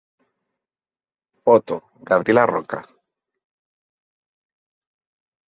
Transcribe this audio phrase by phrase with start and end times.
[1.43, 1.75] Photo:
[2.07, 2.79] Gabriel Rocca.